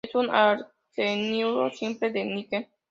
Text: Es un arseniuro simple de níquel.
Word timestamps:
Es 0.03 0.15
un 0.15 0.31
arseniuro 0.31 1.69
simple 1.69 2.09
de 2.11 2.25
níquel. 2.25 2.67